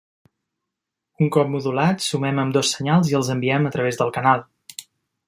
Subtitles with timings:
[1.25, 4.47] Un cop modulats sumem ambdós senyals i els enviem a través del canal.